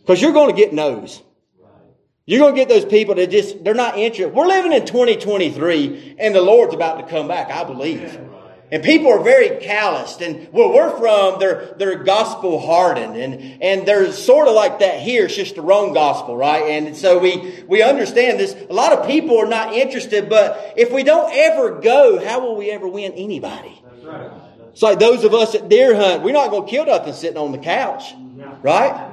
[0.00, 1.22] because you're going to get no's.
[2.26, 4.32] You're going to get those people that just, they're not interested.
[4.32, 8.20] We're living in 2023 and the Lord's about to come back, I believe.
[8.72, 10.20] And people are very calloused.
[10.20, 13.16] And where we're from, they're, they're gospel hardened.
[13.16, 15.24] And, and they're sort of like that here.
[15.24, 16.62] It's just the wrong gospel, right?
[16.62, 18.54] And so we, we understand this.
[18.68, 22.56] A lot of people are not interested, but if we don't ever go, how will
[22.56, 23.82] we ever win anybody?
[23.84, 24.30] That's Right.
[24.72, 26.22] It's like those of us at deer hunt.
[26.22, 28.04] We're not going to kill nothing sitting on the couch,
[28.62, 29.12] right?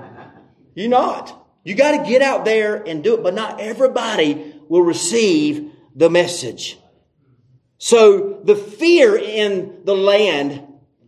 [0.76, 1.46] You're not.
[1.64, 6.10] You got to get out there and do it, but not everybody will receive the
[6.10, 6.78] message.
[7.78, 10.64] So the fear in the land,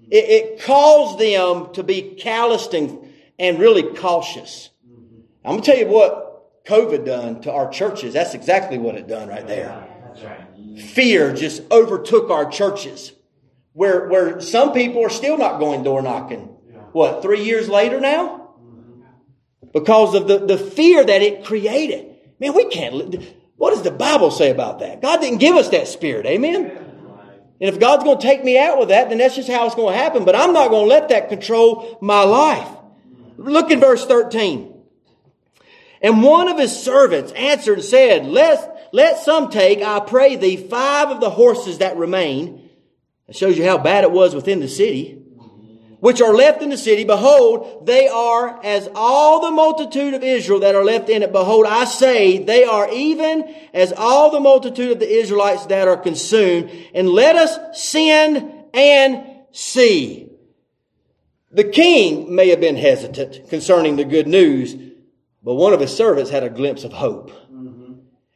[0.09, 2.99] it, it caused them to be calloused and,
[3.37, 4.69] and really cautious.
[5.43, 8.13] I'm going to tell you what COVID done to our churches.
[8.13, 9.87] That's exactly what it done right there.
[10.93, 13.13] Fear just overtook our churches.
[13.73, 16.55] Where, where some people are still not going door knocking.
[16.91, 18.39] What, three years later now?
[19.73, 22.15] because of the, the fear that it created.
[22.39, 23.23] Man, we can't.
[23.59, 25.01] What does the Bible say about that?
[25.01, 26.25] God didn't give us that spirit.
[26.25, 26.61] Amen.
[26.61, 29.75] And if God's going to take me out with that, then that's just how it's
[29.75, 30.23] going to happen.
[30.23, 32.69] But I'm not going to let that control my life.
[33.35, 34.73] Look in verse 13.
[36.01, 40.55] And one of his servants answered and said, Let, let some take, I pray thee,
[40.55, 42.69] five of the horses that remain.
[43.27, 45.18] It shows you how bad it was within the city
[45.99, 50.61] which are left in the city, behold, they are as all the multitude of Israel
[50.61, 51.31] that are left in it.
[51.31, 55.97] Behold, I say, they are even as all the multitude of the Israelites that are
[55.97, 56.71] consumed.
[56.93, 60.29] And let us send and see.
[61.51, 64.75] The king may have been hesitant concerning the good news,
[65.43, 67.31] but one of his servants had a glimpse of hope.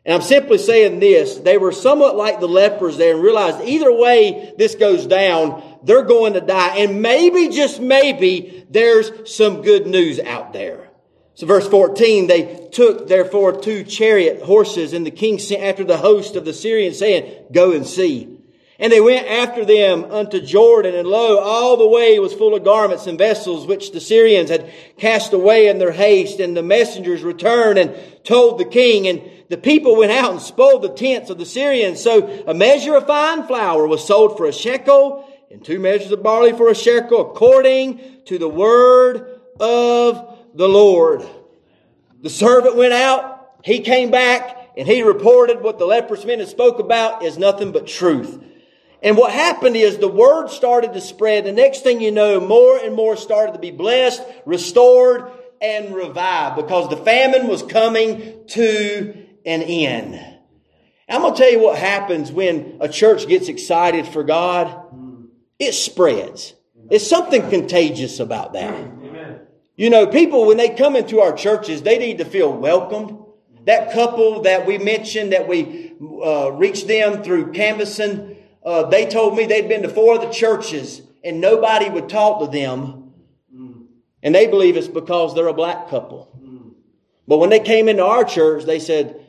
[0.06, 3.94] And I'm simply saying this, they were somewhat like the lepers there and realized either
[3.94, 6.78] way this goes down, they're going to die.
[6.78, 10.90] And maybe, just maybe, there's some good news out there.
[11.36, 15.98] So verse 14, they took therefore two chariot horses and the king sent after the
[15.98, 18.34] host of the Syrians saying, go and see.
[18.80, 22.64] And they went after them unto Jordan, and lo, all the way was full of
[22.64, 26.40] garments and vessels which the Syrians had cast away in their haste.
[26.40, 30.82] And the messengers returned and told the king, and the people went out and spoiled
[30.82, 32.02] the tents of the Syrians.
[32.02, 36.24] So a measure of fine flour was sold for a shekel, and two measures of
[36.24, 41.24] barley for a shekel, according to the word of the Lord.
[42.24, 46.48] The servant went out, he came back, and he reported what the leprous men had
[46.48, 48.44] spoke about is nothing but truth.
[49.04, 51.46] And what happened is the word started to spread.
[51.46, 56.56] The next thing you know, more and more started to be blessed, restored, and revived
[56.56, 60.40] because the famine was coming to an end.
[61.08, 65.03] I'm going to tell you what happens when a church gets excited for God.
[65.66, 66.54] It spreads.
[66.90, 68.92] There's something contagious about that.
[69.76, 73.18] You know, people, when they come into our churches, they need to feel welcomed.
[73.66, 79.36] That couple that we mentioned, that we uh, reached them through canvassing, uh, they told
[79.36, 83.14] me they'd been to four of the churches and nobody would talk to them.
[84.22, 86.30] And they believe it's because they're a black couple.
[87.28, 89.20] But when they came into our church, they said,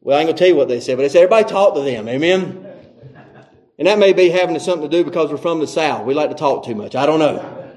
[0.00, 1.74] well, I ain't going to tell you what they said, but they said, everybody talk
[1.74, 2.08] to them.
[2.08, 2.65] Amen.
[3.78, 6.06] And that may be having something to do because we're from the South.
[6.06, 6.94] We like to talk too much.
[6.94, 7.72] I don't know.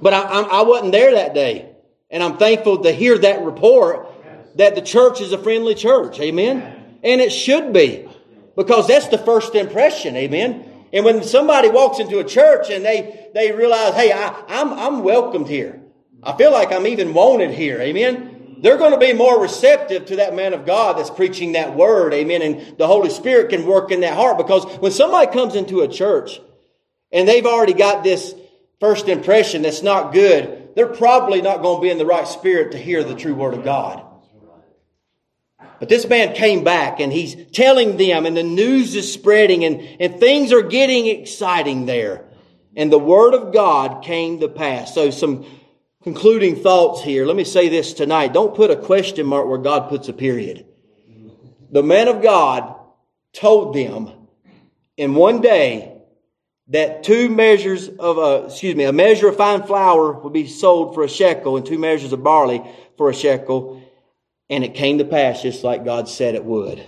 [0.00, 1.70] But I, I, I wasn't there that day.
[2.10, 4.08] And I'm thankful to hear that report
[4.56, 6.20] that the church is a friendly church.
[6.20, 6.98] Amen.
[7.02, 8.08] And it should be.
[8.56, 10.64] Because that's the first impression, amen.
[10.92, 15.02] And when somebody walks into a church and they, they realize, hey, I, I'm, I'm
[15.02, 15.82] welcomed here.
[16.22, 17.78] I feel like I'm even wanted here.
[17.80, 18.35] Amen.
[18.58, 22.14] They're going to be more receptive to that man of God that's preaching that word.
[22.14, 22.42] Amen.
[22.42, 25.88] And the Holy Spirit can work in that heart because when somebody comes into a
[25.88, 26.40] church
[27.12, 28.34] and they've already got this
[28.80, 32.72] first impression that's not good, they're probably not going to be in the right spirit
[32.72, 34.02] to hear the true word of God.
[35.78, 39.82] But this man came back and he's telling them and the news is spreading and,
[40.00, 42.24] and things are getting exciting there.
[42.74, 44.94] And the word of God came to pass.
[44.94, 45.46] So some
[46.06, 47.26] concluding thoughts here.
[47.26, 48.32] Let me say this tonight.
[48.32, 50.64] Don't put a question mark where God puts a period.
[51.72, 52.76] The man of God
[53.32, 54.12] told them
[54.96, 56.00] in one day
[56.68, 60.94] that two measures of, uh, excuse me, a measure of fine flour would be sold
[60.94, 62.62] for a shekel and two measures of barley
[62.96, 63.82] for a shekel
[64.48, 66.86] and it came to pass just like God said it would.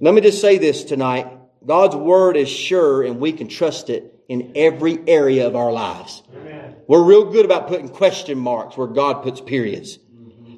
[0.00, 1.28] Let me just say this tonight.
[1.64, 6.24] God's word is sure and we can trust it in every area of our lives.
[6.34, 6.61] Amen.
[6.88, 9.98] We're real good about putting question marks where God puts periods.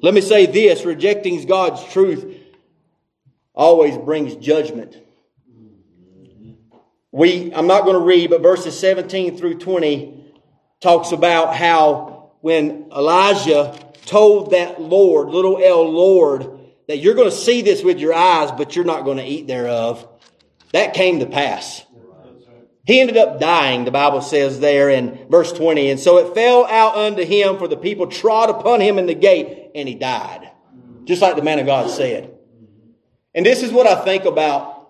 [0.01, 2.25] Let me say this, rejecting God's truth
[3.53, 4.97] always brings judgment.
[7.11, 10.33] We, I'm not going to read, but verses 17 through 20
[10.81, 17.35] talks about how when Elijah told that Lord, little L Lord, that you're going to
[17.35, 20.07] see this with your eyes, but you're not going to eat thereof.
[20.73, 21.84] That came to pass.
[22.85, 25.89] He ended up dying, the Bible says there in verse 20.
[25.89, 29.15] And so it fell out unto him, for the people trod upon him in the
[29.15, 30.51] gate, and he died.
[31.05, 32.31] Just like the man of God said.
[33.33, 34.89] And this is what I think about.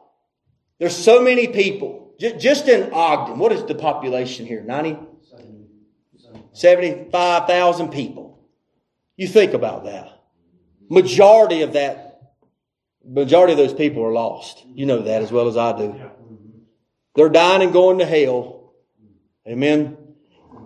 [0.77, 3.39] There's so many people, just in Ogden.
[3.39, 4.61] What is the population here?
[4.61, 4.99] 90?
[6.51, 8.45] 75,000 people.
[9.15, 10.21] You think about that.
[10.89, 12.33] Majority of that,
[13.05, 14.63] majority of those people are lost.
[14.67, 15.99] You know that as well as I do.
[17.16, 18.74] They're dying and going to hell.
[19.47, 19.97] Amen.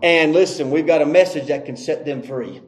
[0.02, 2.62] And listen, we've got a message that can set them free.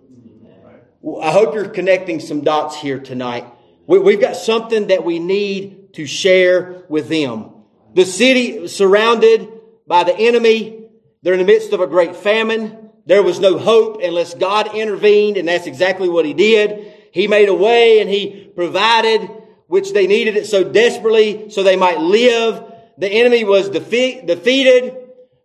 [1.22, 3.46] I hope you're connecting some dots here tonight.
[3.88, 7.52] We've got something that we need to share with them.
[7.94, 9.50] The city surrounded
[9.88, 10.90] by the enemy.
[11.24, 12.92] They're in the midst of a great famine.
[13.06, 16.94] There was no hope unless God intervened, and that's exactly what He did.
[17.12, 19.30] He made a way and He provided,
[19.68, 22.71] which they needed it so desperately so they might live.
[22.98, 24.96] The enemy was defeat, defeated.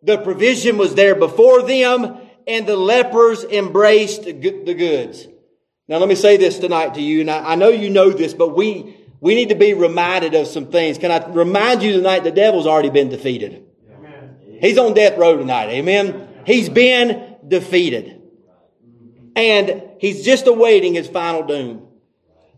[0.02, 5.26] The provision was there before them, and the lepers embraced the goods.
[5.88, 8.34] Now let me say this tonight to you, and I, I know you know this,
[8.34, 10.98] but we, we need to be reminded of some things.
[10.98, 13.64] Can I remind you tonight the devil's already been defeated?
[13.96, 14.36] Amen.
[14.60, 15.68] He's on death row tonight.
[15.70, 16.28] Amen.
[16.44, 18.20] He's been defeated.
[19.36, 21.86] And he's just awaiting his final doom.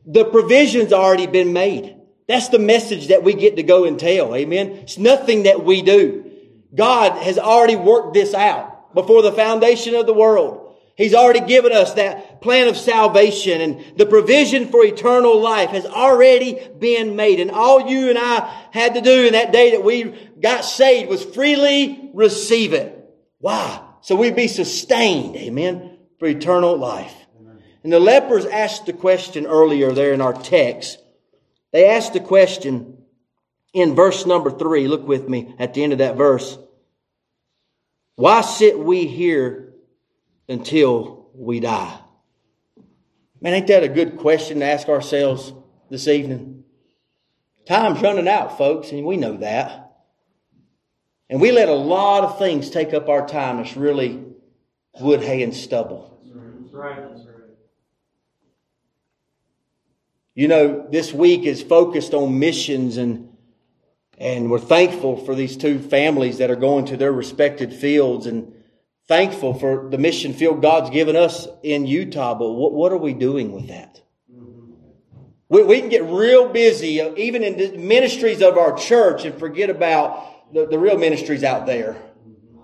[0.07, 1.98] The provision's already been made.
[2.29, 4.35] That's the message that we get to go and tell.
[4.35, 4.71] Amen.
[4.71, 6.31] It's nothing that we do.
[6.75, 10.77] God has already worked this out before the foundation of the world.
[10.97, 15.87] He's already given us that plan of salvation and the provision for eternal life has
[15.87, 17.41] already been made.
[17.41, 21.09] And all you and I had to do in that day that we got saved
[21.09, 22.95] was freely receive it.
[23.39, 23.85] Why?
[24.01, 27.15] so we'd be sustained, amen, for eternal life.
[27.83, 30.99] And the lepers asked the question earlier there in our text.
[31.73, 32.99] They asked the question
[33.73, 34.89] in verse number three.
[34.89, 36.59] Look with me at the end of that verse.
[38.17, 39.75] Why sit we here
[40.49, 42.01] until we die?
[43.41, 45.53] Man, ain't that a good question to ask ourselves
[45.91, 46.65] this evening?
[47.67, 49.85] Time's running out, folks, and we know that.
[51.31, 54.25] And we let a lot of things take up our time that's really
[54.99, 56.21] wood, hay, and stubble.
[56.25, 57.28] That's right.
[60.39, 63.29] You know, this week is focused on missions and
[64.19, 68.55] and we're thankful for these two families that are going to their respected fields and
[69.09, 72.35] thankful for the mission field God's given us in Utah.
[72.35, 74.01] But what, what are we doing with that?
[75.49, 79.37] We, we can get real busy, uh, even in the ministries of our church, and
[79.41, 82.01] forget about the, the real ministries out there.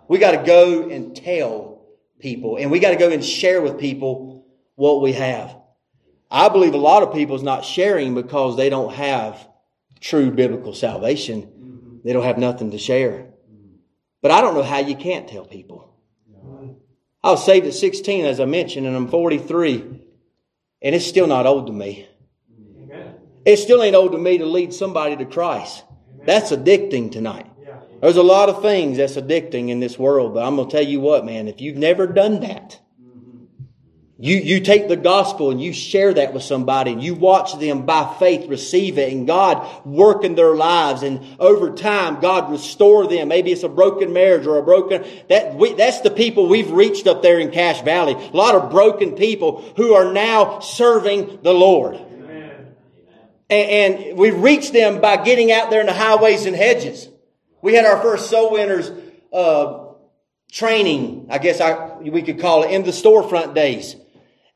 [0.06, 1.82] We got to go and tell
[2.20, 4.46] people, and we got to go and share with people
[4.76, 5.56] what we have.
[6.34, 9.48] I believe a lot of people is not sharing because they don't have
[10.00, 12.00] true biblical salvation.
[12.02, 13.28] They don't have nothing to share.
[14.20, 15.94] But I don't know how you can't tell people.
[17.22, 19.74] I was saved at 16, as I mentioned, and I'm 43,
[20.82, 22.08] and it's still not old to me.
[23.44, 25.84] It still ain't old to me to lead somebody to Christ.
[26.26, 27.46] That's addicting tonight.
[28.00, 30.84] There's a lot of things that's addicting in this world, but I'm going to tell
[30.84, 32.80] you what, man, if you've never done that,
[34.24, 37.84] You, you take the gospel and you share that with somebody and you watch them
[37.84, 43.06] by faith receive it and God work in their lives and over time God restore
[43.06, 43.28] them.
[43.28, 47.06] Maybe it's a broken marriage or a broken, that we, that's the people we've reached
[47.06, 48.14] up there in Cache Valley.
[48.14, 51.96] A lot of broken people who are now serving the Lord.
[53.50, 57.10] And, and we've reached them by getting out there in the highways and hedges.
[57.60, 58.90] We had our first soul winners,
[59.34, 59.84] uh,
[60.50, 63.96] training, I guess I, we could call it, in the storefront days.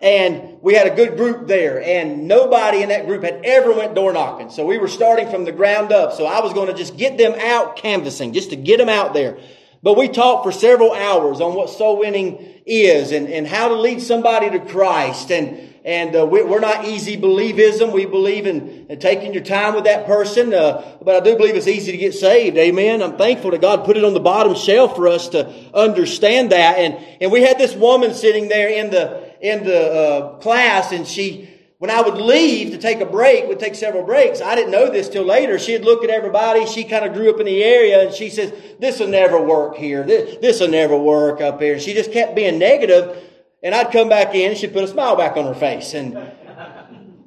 [0.01, 3.97] And we had a good group there and nobody in that group had ever went
[3.97, 4.51] door knocking.
[4.51, 6.13] So we were starting from the ground up.
[6.13, 9.13] So I was going to just get them out canvassing, just to get them out
[9.13, 9.39] there.
[9.83, 13.75] But we talked for several hours on what soul winning is and, and how to
[13.75, 17.95] lead somebody to Christ and and uh, we, are not easy believism.
[17.95, 20.53] We believe in, in, taking your time with that person.
[20.53, 22.59] Uh, but I do believe it's easy to get saved.
[22.59, 23.03] Amen.
[23.03, 26.77] I'm thankful that God put it on the bottom shelf for us to understand that.
[26.77, 31.07] And, and we had this woman sitting there in the, in the uh, class and
[31.07, 34.41] she, when I would leave to take a break, would take several breaks.
[34.41, 35.59] I didn't know this till later.
[35.59, 36.67] She'd look at everybody.
[36.67, 39.77] She kind of grew up in the area and she says, this will never work
[39.77, 40.03] here.
[40.05, 41.79] This will never work up here.
[41.79, 42.63] She just kept being.
[42.63, 45.95] And I'd come back in and she'd put a smile back on her face.
[45.95, 46.17] And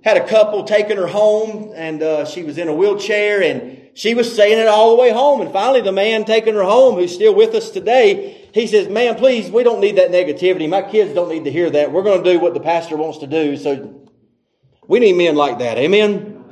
[0.04, 4.14] had a couple taking her home and uh, she was in a wheelchair and she
[4.14, 5.42] was saying it all the way home.
[5.42, 9.16] And finally the man taking her home, who's still with us today, he says, man,
[9.16, 10.70] please, we don't need that negativity.
[10.70, 11.92] My kids don't need to hear that.
[11.92, 13.58] We're going to do what the pastor wants to do.
[13.58, 14.10] So
[14.88, 15.78] we need men like that.
[15.78, 16.44] Amen.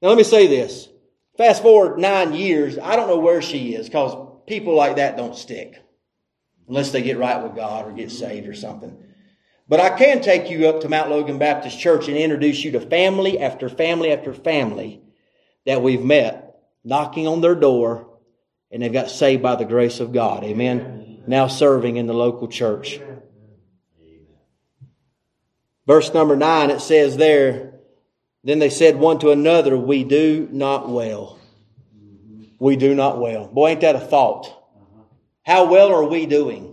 [0.00, 0.88] Now let me say this.
[1.36, 2.78] Fast forward nine years.
[2.78, 4.16] I don't know where she is because
[4.46, 5.80] people like that don't stick
[6.68, 8.96] unless they get right with God or get saved or something.
[9.68, 12.80] But I can take you up to Mount Logan Baptist Church and introduce you to
[12.80, 15.02] family after family after family
[15.66, 16.53] that we've met
[16.84, 18.06] knocking on their door
[18.70, 20.44] and they've got saved by the grace of God.
[20.44, 20.80] Amen.
[20.80, 21.22] Amen.
[21.26, 22.98] Now serving in the local church.
[22.98, 23.20] Amen.
[25.86, 27.74] Verse number nine, it says there,
[28.42, 31.38] then they said one to another, we do not well.
[32.58, 33.48] We do not well.
[33.48, 34.50] Boy, ain't that a thought?
[35.42, 36.72] How well are we doing?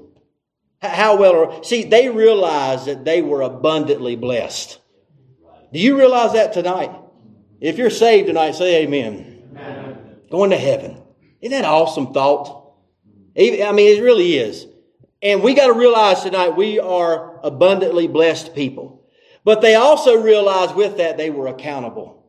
[0.81, 4.79] How well are, see, they realized that they were abundantly blessed.
[5.71, 6.91] Do you realize that tonight?
[7.59, 9.30] If you're saved tonight, say amen.
[10.31, 11.03] Going to heaven.
[11.41, 12.73] Isn't that an awesome thought?
[13.37, 14.65] I mean, it really is.
[15.21, 19.05] And we got to realize tonight we are abundantly blessed people.
[19.43, 22.20] But they also realized with that they were accountable.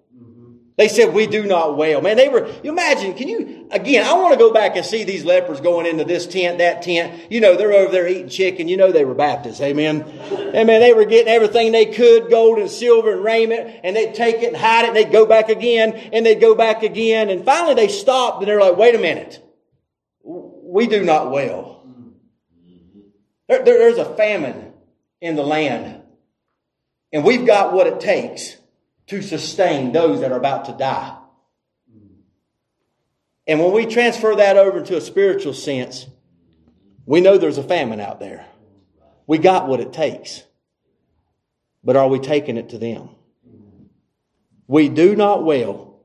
[0.83, 2.01] They said, we do not wail.
[2.01, 5.05] Man, they were, you imagine, can you, again, I want to go back and see
[5.05, 7.31] these lepers going into this tent, that tent.
[7.31, 8.67] You know, they're over there eating chicken.
[8.67, 9.61] You know they were Baptists.
[9.61, 10.03] Amen.
[10.33, 10.81] Amen.
[10.81, 14.49] They were getting everything they could, gold and silver and raiment, and they'd take it
[14.49, 17.31] and hide it, and they'd go back again, and they'd go back again.
[17.31, 19.41] And finally they stopped and they're like, wait a minute.
[20.25, 21.87] We do not wail.
[23.49, 24.73] There, there, there's a famine
[25.21, 26.03] in the land.
[27.13, 28.57] And we've got what it takes
[29.09, 31.17] to sustain those that are about to die.
[33.47, 36.07] And when we transfer that over into a spiritual sense,
[37.07, 38.47] we know there's a famine out there.
[39.27, 40.43] We got what it takes.
[41.85, 43.11] But are we taking it to them?
[44.69, 46.01] We do not well.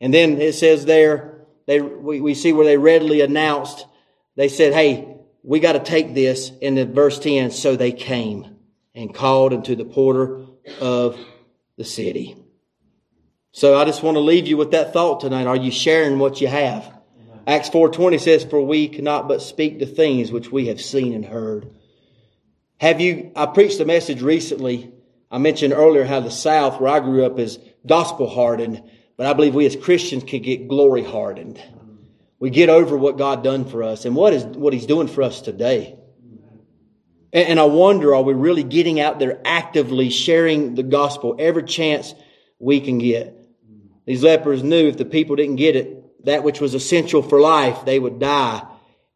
[0.00, 3.86] And then it says there, they, we, we see where they readily announced,
[4.36, 6.50] they said, hey, we got to take this.
[6.60, 8.56] In the verse 10, so they came
[8.94, 10.46] and called unto the porter
[10.80, 11.18] of
[11.80, 12.36] the city.
[13.52, 15.46] So I just want to leave you with that thought tonight.
[15.46, 16.92] Are you sharing what you have?
[17.46, 21.24] Acts 4.20 says, For we cannot but speak the things which we have seen and
[21.24, 21.70] heard.
[22.82, 24.92] Have you, I preached a message recently.
[25.30, 28.82] I mentioned earlier how the South, where I grew up, is gospel hardened,
[29.16, 31.62] but I believe we as Christians can get glory hardened.
[32.38, 35.22] We get over what God done for us and what is, what He's doing for
[35.22, 35.96] us today.
[37.32, 42.14] And I wonder, are we really getting out there actively sharing the gospel every chance
[42.58, 43.36] we can get?
[44.04, 47.84] These lepers knew if the people didn't get it, that which was essential for life,
[47.84, 48.66] they would die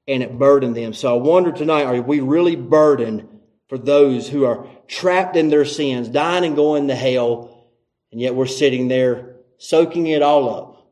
[0.07, 0.93] and it burdened them.
[0.93, 3.29] So I wonder tonight, are we really burdened
[3.69, 7.69] for those who are trapped in their sins, dying and going to hell,
[8.13, 10.87] and yet we're sitting there soaking it all up?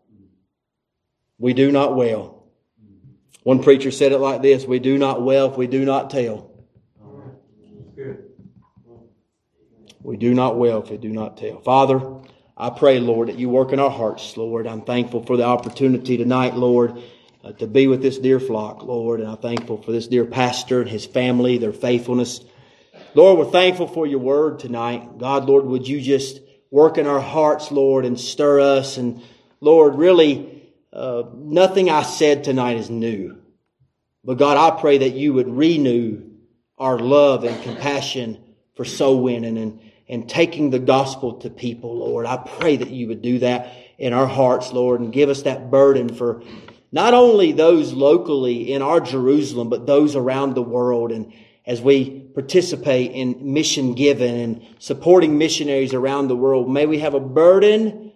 [1.38, 2.46] We do not well.
[3.42, 6.51] One preacher said it like this, we do not well if we do not tell.
[10.02, 11.60] We do not well if we do not tell.
[11.60, 12.00] Father,
[12.56, 14.66] I pray, Lord, that you work in our hearts, Lord.
[14.66, 17.00] I'm thankful for the opportunity tonight, Lord,
[17.44, 19.20] uh, to be with this dear flock, Lord.
[19.20, 22.40] And I'm thankful for this dear pastor and his family, their faithfulness.
[23.14, 25.18] Lord, we're thankful for your word tonight.
[25.18, 26.40] God, Lord, would you just
[26.70, 28.96] work in our hearts, Lord, and stir us.
[28.96, 29.22] And
[29.60, 33.38] Lord, really, uh, nothing I said tonight is new.
[34.24, 36.22] But God, I pray that you would renew
[36.78, 38.42] our love and compassion
[38.74, 39.80] for soul winning and,
[40.12, 42.26] and taking the gospel to people, Lord.
[42.26, 45.70] I pray that you would do that in our hearts, Lord, and give us that
[45.70, 46.42] burden for
[46.92, 51.12] not only those locally in our Jerusalem, but those around the world.
[51.12, 51.32] And
[51.64, 57.14] as we participate in mission giving and supporting missionaries around the world, may we have
[57.14, 58.12] a burden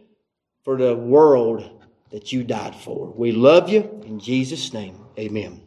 [0.65, 3.11] for the world that you died for.
[3.11, 4.03] We love you.
[4.05, 5.66] In Jesus' name, amen.